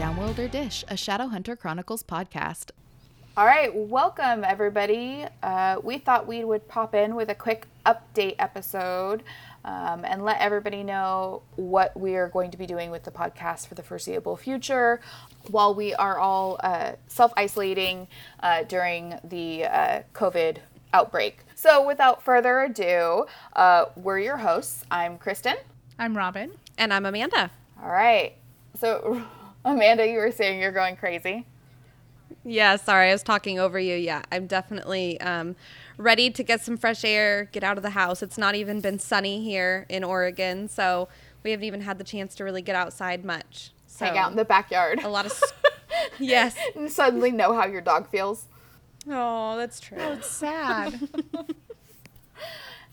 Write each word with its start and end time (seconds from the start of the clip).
Dish, 0.00 0.82
a 0.88 0.94
Shadowhunter 0.94 1.58
Chronicles 1.58 2.02
podcast. 2.02 2.70
All 3.36 3.44
right, 3.44 3.70
welcome 3.74 4.44
everybody. 4.44 5.26
Uh, 5.42 5.76
we 5.82 5.98
thought 5.98 6.26
we 6.26 6.42
would 6.42 6.66
pop 6.68 6.94
in 6.94 7.14
with 7.14 7.28
a 7.28 7.34
quick 7.34 7.66
update 7.84 8.36
episode 8.38 9.22
um, 9.66 10.06
and 10.06 10.24
let 10.24 10.40
everybody 10.40 10.82
know 10.82 11.42
what 11.56 11.94
we 12.00 12.16
are 12.16 12.28
going 12.28 12.50
to 12.50 12.56
be 12.56 12.64
doing 12.64 12.90
with 12.90 13.04
the 13.04 13.10
podcast 13.10 13.66
for 13.68 13.74
the 13.74 13.82
foreseeable 13.82 14.38
future 14.38 15.02
while 15.48 15.74
we 15.74 15.94
are 15.94 16.18
all 16.18 16.58
uh, 16.60 16.92
self 17.06 17.34
isolating 17.36 18.08
uh, 18.42 18.62
during 18.62 19.20
the 19.22 19.66
uh, 19.66 20.02
COVID 20.14 20.56
outbreak. 20.94 21.40
So, 21.54 21.86
without 21.86 22.22
further 22.22 22.62
ado, 22.62 23.26
uh, 23.54 23.84
we're 23.96 24.20
your 24.20 24.38
hosts. 24.38 24.82
I'm 24.90 25.18
Kristen. 25.18 25.56
I'm 25.98 26.16
Robin. 26.16 26.52
And 26.78 26.90
I'm 26.90 27.04
Amanda. 27.04 27.50
All 27.82 27.90
right. 27.90 28.32
So, 28.78 29.22
Amanda, 29.64 30.06
you 30.06 30.18
were 30.18 30.32
saying 30.32 30.60
you're 30.60 30.72
going 30.72 30.96
crazy. 30.96 31.46
Yeah, 32.44 32.76
sorry, 32.76 33.10
I 33.10 33.12
was 33.12 33.22
talking 33.22 33.58
over 33.58 33.78
you. 33.78 33.94
Yeah, 33.94 34.22
I'm 34.32 34.46
definitely 34.46 35.20
um, 35.20 35.56
ready 35.98 36.30
to 36.30 36.42
get 36.42 36.62
some 36.62 36.76
fresh 36.76 37.04
air, 37.04 37.48
get 37.52 37.62
out 37.62 37.76
of 37.76 37.82
the 37.82 37.90
house. 37.90 38.22
It's 38.22 38.38
not 38.38 38.54
even 38.54 38.80
been 38.80 38.98
sunny 38.98 39.44
here 39.44 39.86
in 39.88 40.02
Oregon, 40.02 40.68
so 40.68 41.08
we 41.42 41.50
haven't 41.50 41.64
even 41.64 41.82
had 41.82 41.98
the 41.98 42.04
chance 42.04 42.34
to 42.36 42.44
really 42.44 42.62
get 42.62 42.74
outside 42.74 43.24
much. 43.24 43.72
So 43.86 44.06
Hang 44.06 44.16
out 44.16 44.30
in 44.30 44.36
the 44.36 44.44
backyard. 44.44 45.02
A 45.02 45.08
lot 45.08 45.26
of 45.26 45.40
yes. 46.18 46.56
And 46.74 46.90
suddenly 46.90 47.30
know 47.30 47.52
how 47.52 47.66
your 47.66 47.82
dog 47.82 48.08
feels. 48.08 48.46
Oh, 49.08 49.56
that's 49.56 49.80
true. 49.80 49.98
Oh, 50.00 50.12
it's 50.12 50.26
sad. 50.26 50.94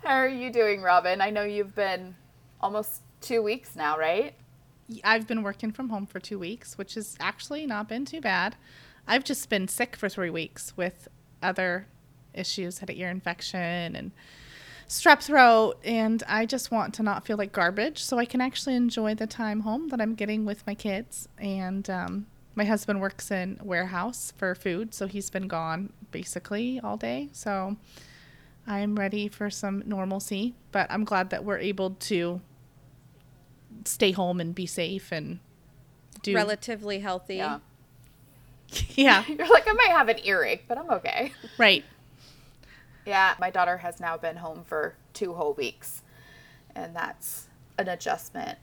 how 0.03 0.15
are 0.15 0.27
you 0.27 0.51
doing, 0.51 0.81
Robin? 0.81 1.21
I 1.21 1.29
know 1.29 1.43
you've 1.43 1.75
been 1.75 2.15
almost 2.59 3.01
two 3.21 3.41
weeks 3.41 3.75
now, 3.75 3.97
right? 3.97 4.33
I've 5.03 5.27
been 5.27 5.43
working 5.43 5.71
from 5.71 5.89
home 5.89 6.05
for 6.05 6.19
two 6.19 6.39
weeks, 6.39 6.77
which 6.77 6.95
has 6.95 7.15
actually 7.19 7.65
not 7.65 7.89
been 7.89 8.05
too 8.05 8.21
bad. 8.21 8.55
I've 9.07 9.23
just 9.23 9.49
been 9.49 9.67
sick 9.67 9.95
for 9.95 10.09
three 10.09 10.29
weeks 10.29 10.75
with 10.75 11.07
other 11.41 11.87
issues, 12.33 12.79
had 12.79 12.89
an 12.89 12.97
ear 12.97 13.09
infection 13.09 13.95
and 13.95 14.11
strep 14.87 15.21
throat, 15.21 15.75
and 15.83 16.23
I 16.27 16.45
just 16.45 16.71
want 16.71 16.93
to 16.95 17.03
not 17.03 17.25
feel 17.25 17.37
like 17.37 17.51
garbage 17.51 18.03
so 18.03 18.17
I 18.17 18.25
can 18.25 18.39
actually 18.39 18.75
enjoy 18.75 19.15
the 19.15 19.27
time 19.27 19.61
home 19.61 19.89
that 19.89 19.99
I'm 19.99 20.15
getting 20.15 20.45
with 20.45 20.65
my 20.65 20.75
kids. 20.75 21.27
And 21.37 21.89
um, 21.89 22.27
my 22.55 22.65
husband 22.65 23.01
works 23.01 23.29
in 23.29 23.59
warehouse 23.61 24.33
for 24.37 24.55
food, 24.55 24.93
so 24.93 25.07
he's 25.07 25.29
been 25.29 25.47
gone 25.47 25.91
basically 26.11 26.79
all 26.79 26.97
day. 26.97 27.29
So 27.33 27.75
I'm 28.65 28.95
ready 28.95 29.27
for 29.27 29.49
some 29.49 29.83
normalcy, 29.85 30.55
but 30.71 30.89
I'm 30.89 31.03
glad 31.03 31.29
that 31.31 31.43
we're 31.43 31.59
able 31.59 31.91
to 31.91 32.41
stay 33.87 34.11
home 34.11 34.39
and 34.39 34.53
be 34.53 34.65
safe 34.65 35.11
and 35.11 35.39
do 36.21 36.35
relatively 36.35 36.99
healthy. 36.99 37.37
Yeah. 37.37 37.59
yeah. 38.95 39.23
You're 39.27 39.49
like, 39.49 39.67
I 39.67 39.73
might 39.73 39.89
have 39.89 40.09
an 40.09 40.19
earache, 40.23 40.65
but 40.67 40.77
I'm 40.77 40.89
okay. 40.91 41.33
Right. 41.57 41.83
Yeah, 43.05 43.35
my 43.39 43.49
daughter 43.49 43.77
has 43.77 43.99
now 43.99 44.17
been 44.17 44.35
home 44.35 44.63
for 44.65 44.95
two 45.13 45.33
whole 45.33 45.53
weeks, 45.53 46.03
and 46.75 46.93
that's 46.93 47.47
an 47.77 47.87
adjustment. 47.87 48.57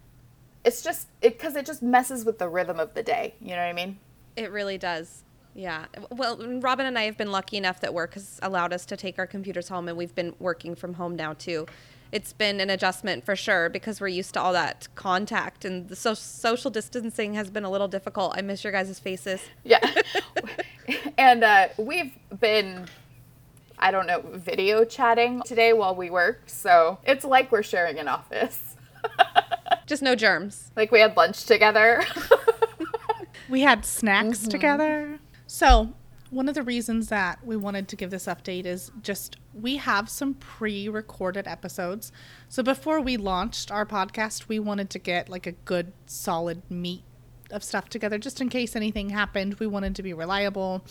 It's 0.65 0.83
just 0.83 1.09
it 1.23 1.39
because 1.39 1.57
it 1.57 1.65
just 1.65 1.83
messes 1.83 2.25
with 2.25 2.39
the 2.39 2.49
rhythm 2.49 2.79
of 2.79 2.93
the 2.95 3.03
day. 3.03 3.35
You 3.41 3.51
know 3.51 3.57
what 3.57 3.69
I 3.69 3.73
mean? 3.73 3.99
It 4.37 4.51
really 4.51 4.77
does. 4.77 5.25
Yeah. 5.55 5.87
Well, 6.11 6.37
Robin 6.61 6.85
and 6.85 6.99
I 6.99 7.05
have 7.05 7.17
been 7.17 7.31
lucky 7.31 7.57
enough 7.57 7.81
that 7.81 7.95
work 7.95 8.15
has 8.15 8.39
allowed 8.43 8.73
us 8.73 8.85
to 8.87 8.97
take 8.97 9.19
our 9.19 9.27
computers 9.27 9.69
home, 9.69 9.89
and 9.89 9.97
we've 9.97 10.15
been 10.15 10.35
working 10.39 10.75
from 10.75 10.95
home 10.95 11.17
now 11.17 11.33
too. 11.33 11.67
It's 12.15 12.33
been 12.33 12.61
an 12.61 12.71
adjustment 12.71 13.27
for 13.27 13.35
sure 13.35 13.69
because 13.69 14.01
we're 14.01 14.07
used 14.07 14.35
to 14.35 14.41
all 14.41 14.53
that 14.53 14.87
contact, 14.95 15.65
and 15.65 15.89
the 15.89 15.97
so- 15.97 16.15
social 16.15 16.71
distancing 16.71 17.35
has 17.35 17.51
been 17.51 17.65
a 17.65 17.71
little 17.71 17.89
difficult. 17.89 18.35
I 18.37 18.41
miss 18.41 18.63
your 18.63 18.73
guys' 18.73 19.01
faces. 19.01 19.41
Yeah. 19.65 19.85
and 21.19 21.43
uh, 21.43 21.69
we've 21.77 22.17
been 22.39 22.87
I 23.79 23.91
don't 23.91 24.07
know, 24.07 24.23
video 24.33 24.85
chatting 24.85 25.43
today 25.45 25.73
while 25.73 25.95
we 25.95 26.09
work. 26.09 26.45
So 26.47 26.99
it's 27.05 27.25
like 27.25 27.51
we're 27.51 27.65
sharing 27.65 27.99
an 27.99 28.07
office. 28.07 28.77
Just 29.87 30.03
no 30.03 30.15
germs. 30.15 30.71
Like 30.77 30.93
we 30.93 31.01
had 31.01 31.17
lunch 31.17 31.45
together. 31.45 32.05
we 33.49 33.63
had 33.63 33.85
snacks 33.85 34.39
mm-hmm. 34.39 34.51
together. 34.51 35.19
So, 35.47 35.93
one 36.35 36.49
of 36.49 36.55
the 36.55 36.63
reasons 36.63 37.09
that 37.09 37.45
we 37.45 37.57
wanted 37.57 37.89
to 37.89 37.97
give 37.97 38.11
this 38.11 38.27
update 38.27 38.67
is 38.67 38.91
just 39.03 39.37
we 39.55 39.77
have 39.77 40.09
some 40.09 40.35
pre 40.35 40.89
recorded 40.89 41.47
episodes. 41.47 42.13
So, 42.49 42.63
before 42.63 43.01
we 43.01 43.17
launched 43.17 43.71
our 43.71 43.87
podcast, 43.87 44.49
we 44.49 44.59
wanted 44.59 44.91
to 44.91 44.99
get 44.99 45.29
like 45.29 45.47
a 45.47 45.53
good, 45.53 45.93
solid 46.07 46.63
meat 46.71 47.03
of 47.51 47.63
stuff 47.63 47.89
together 47.89 48.19
just 48.19 48.41
in 48.41 48.49
case 48.49 48.75
anything 48.75 49.11
happened. 49.11 49.55
We 49.61 49.67
wanted 49.67 49.95
to 49.97 50.03
be 50.03 50.13
reliable 50.13 50.85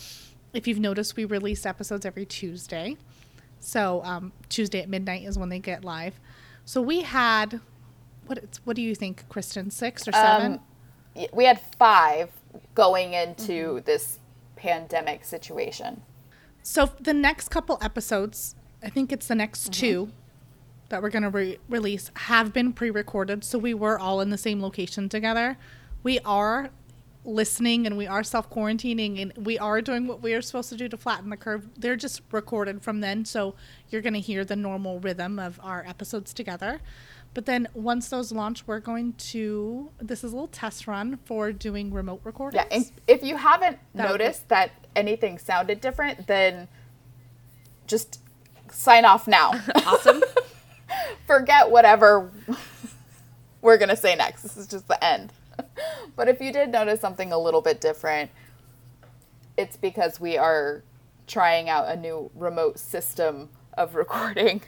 if 0.54 0.68
you've 0.68 0.78
noticed, 0.78 1.16
we 1.16 1.24
release 1.24 1.66
episodes 1.66 2.06
every 2.06 2.24
Tuesday. 2.24 2.96
So 3.60 4.02
um, 4.04 4.32
Tuesday 4.48 4.80
at 4.80 4.88
midnight 4.88 5.24
is 5.24 5.36
when 5.36 5.48
they 5.48 5.58
get 5.58 5.84
live. 5.84 6.14
So 6.64 6.80
we 6.80 7.02
had 7.02 7.60
what? 8.26 8.38
What 8.64 8.76
do 8.76 8.82
you 8.82 8.94
think, 8.94 9.28
Kristen? 9.28 9.70
Six 9.70 10.08
or 10.08 10.12
seven? 10.12 10.60
Um, 11.16 11.26
we 11.32 11.44
had 11.44 11.60
five 11.78 12.30
going 12.74 13.12
into 13.12 13.52
mm-hmm. 13.52 13.84
this 13.84 14.18
pandemic 14.64 15.24
situation. 15.24 16.00
So 16.62 16.90
the 16.98 17.12
next 17.12 17.50
couple 17.50 17.78
episodes, 17.82 18.54
I 18.82 18.88
think 18.88 19.12
it's 19.12 19.26
the 19.26 19.34
next 19.34 19.64
mm-hmm. 19.64 19.72
two 19.72 20.12
that 20.88 21.02
we're 21.02 21.10
going 21.10 21.22
to 21.22 21.28
re- 21.28 21.58
release, 21.68 22.10
have 22.14 22.54
been 22.54 22.72
pre-recorded. 22.72 23.44
So 23.44 23.58
we 23.58 23.74
were 23.74 23.98
all 23.98 24.22
in 24.22 24.30
the 24.30 24.38
same 24.38 24.62
location 24.62 25.10
together. 25.10 25.58
We 26.02 26.18
are 26.20 26.70
listening 27.26 27.86
and 27.86 27.98
we 27.98 28.06
are 28.06 28.22
self 28.22 28.48
quarantining 28.48 29.20
and 29.20 29.46
we 29.46 29.58
are 29.58 29.82
doing 29.82 30.06
what 30.06 30.22
we 30.22 30.32
are 30.32 30.40
supposed 30.40 30.70
to 30.70 30.76
do 30.76 30.88
to 30.88 30.96
flatten 30.96 31.28
the 31.28 31.36
curve. 31.36 31.68
They're 31.76 31.96
just 31.96 32.22
recorded 32.32 32.82
from 32.82 33.00
then, 33.00 33.26
so 33.26 33.54
you're 33.90 34.02
going 34.02 34.14
to 34.14 34.20
hear 34.20 34.46
the 34.46 34.56
normal 34.56 34.98
rhythm 34.98 35.38
of 35.38 35.60
our 35.62 35.84
episodes 35.86 36.32
together. 36.32 36.80
But 37.34 37.46
then 37.46 37.68
once 37.74 38.08
those 38.08 38.30
launch, 38.30 38.66
we're 38.66 38.80
going 38.80 39.14
to. 39.14 39.90
This 40.00 40.22
is 40.22 40.32
a 40.32 40.36
little 40.36 40.48
test 40.48 40.86
run 40.86 41.18
for 41.24 41.52
doing 41.52 41.92
remote 41.92 42.20
recording. 42.22 42.60
Yeah, 42.70 42.82
if 43.08 43.24
you 43.24 43.36
haven't 43.36 43.78
that 43.94 44.08
noticed 44.08 44.48
that 44.48 44.70
anything 44.94 45.38
sounded 45.38 45.80
different, 45.80 46.28
then 46.28 46.68
just 47.88 48.20
sign 48.70 49.04
off 49.04 49.26
now. 49.26 49.50
awesome. 49.86 50.22
Forget 51.26 51.70
whatever 51.70 52.30
we're 53.62 53.78
going 53.78 53.88
to 53.88 53.96
say 53.96 54.14
next. 54.14 54.42
This 54.42 54.56
is 54.56 54.66
just 54.68 54.86
the 54.86 55.02
end. 55.02 55.32
but 56.16 56.28
if 56.28 56.40
you 56.40 56.52
did 56.52 56.70
notice 56.70 57.00
something 57.00 57.32
a 57.32 57.38
little 57.38 57.60
bit 57.60 57.80
different, 57.80 58.30
it's 59.56 59.76
because 59.76 60.20
we 60.20 60.36
are 60.36 60.82
trying 61.26 61.68
out 61.68 61.88
a 61.88 61.96
new 61.96 62.30
remote 62.34 62.78
system 62.78 63.48
of 63.76 63.94
recording. 63.94 64.62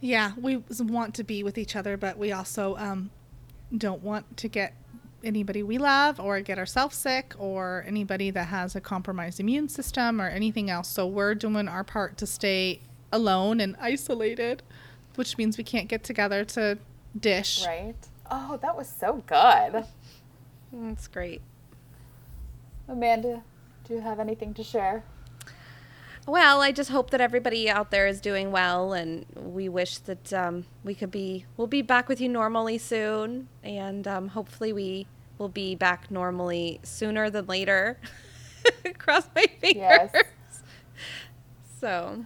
Yeah, 0.00 0.32
we 0.40 0.62
want 0.78 1.14
to 1.14 1.24
be 1.24 1.42
with 1.42 1.58
each 1.58 1.74
other, 1.74 1.96
but 1.96 2.18
we 2.18 2.32
also 2.32 2.76
um, 2.76 3.10
don't 3.76 4.02
want 4.02 4.36
to 4.38 4.48
get 4.48 4.74
anybody 5.24 5.62
we 5.62 5.78
love 5.78 6.20
or 6.20 6.40
get 6.40 6.58
ourselves 6.58 6.96
sick 6.96 7.34
or 7.38 7.84
anybody 7.86 8.30
that 8.30 8.48
has 8.48 8.76
a 8.76 8.80
compromised 8.80 9.40
immune 9.40 9.68
system 9.68 10.20
or 10.20 10.28
anything 10.28 10.70
else. 10.70 10.88
So 10.88 11.06
we're 11.06 11.34
doing 11.34 11.68
our 11.68 11.84
part 11.84 12.16
to 12.18 12.26
stay 12.26 12.80
alone 13.12 13.60
and 13.60 13.76
isolated, 13.80 14.62
which 15.16 15.38
means 15.38 15.58
we 15.58 15.64
can't 15.64 15.88
get 15.88 16.04
together 16.04 16.44
to 16.44 16.78
dish. 17.18 17.64
Right. 17.66 17.94
Oh, 18.30 18.58
that 18.62 18.76
was 18.76 18.88
so 18.88 19.22
good. 19.26 19.84
That's 20.72 21.08
great. 21.08 21.40
Amanda, 22.88 23.42
do 23.84 23.94
you 23.94 24.00
have 24.00 24.20
anything 24.20 24.54
to 24.54 24.62
share? 24.62 25.02
Well, 26.26 26.60
I 26.60 26.72
just 26.72 26.90
hope 26.90 27.10
that 27.10 27.20
everybody 27.20 27.70
out 27.70 27.92
there 27.92 28.08
is 28.08 28.20
doing 28.20 28.50
well, 28.50 28.92
and 28.92 29.24
we 29.36 29.68
wish 29.68 29.98
that 29.98 30.32
um, 30.32 30.64
we 30.82 30.92
could 30.94 31.12
be. 31.12 31.46
We'll 31.56 31.68
be 31.68 31.82
back 31.82 32.08
with 32.08 32.20
you 32.20 32.28
normally 32.28 32.78
soon, 32.78 33.48
and 33.62 34.08
um, 34.08 34.28
hopefully 34.28 34.72
we 34.72 35.06
will 35.38 35.48
be 35.48 35.76
back 35.76 36.10
normally 36.10 36.80
sooner 36.82 37.30
than 37.30 37.46
later. 37.46 37.98
Cross 38.98 39.28
my 39.36 39.46
fingers. 39.60 40.10
Yes. 40.12 40.24
So, 41.80 42.24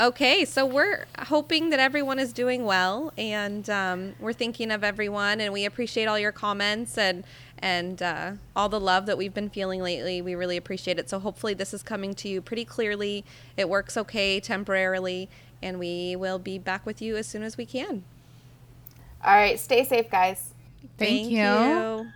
okay, 0.00 0.44
so 0.44 0.64
we're 0.64 1.04
hoping 1.18 1.70
that 1.70 1.78
everyone 1.78 2.18
is 2.18 2.32
doing 2.32 2.64
well, 2.64 3.12
and 3.18 3.68
um, 3.68 4.14
we're 4.18 4.32
thinking 4.32 4.70
of 4.70 4.82
everyone, 4.82 5.40
and 5.40 5.52
we 5.52 5.64
appreciate 5.64 6.06
all 6.06 6.18
your 6.18 6.32
comments 6.32 6.98
and 6.98 7.24
and 7.62 8.02
uh, 8.02 8.32
all 8.56 8.70
the 8.70 8.80
love 8.80 9.04
that 9.04 9.18
we've 9.18 9.34
been 9.34 9.50
feeling 9.50 9.82
lately. 9.82 10.22
We 10.22 10.34
really 10.34 10.56
appreciate 10.56 10.98
it. 10.98 11.10
So 11.10 11.18
hopefully 11.18 11.52
this 11.52 11.74
is 11.74 11.82
coming 11.82 12.14
to 12.14 12.28
you 12.28 12.40
pretty 12.40 12.64
clearly. 12.64 13.22
It 13.56 13.68
works 13.68 13.98
okay 13.98 14.40
temporarily, 14.40 15.28
and 15.62 15.78
we 15.78 16.16
will 16.16 16.38
be 16.38 16.58
back 16.58 16.86
with 16.86 17.02
you 17.02 17.16
as 17.16 17.26
soon 17.26 17.42
as 17.42 17.58
we 17.58 17.66
can. 17.66 18.04
All 19.22 19.34
right, 19.34 19.60
stay 19.60 19.84
safe, 19.84 20.10
guys. 20.10 20.54
Thank, 20.96 21.28
Thank 21.28 21.30
you. 21.30 21.38
you. 21.38 22.10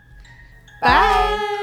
Bye. 0.80 1.36
Bye. 1.38 1.60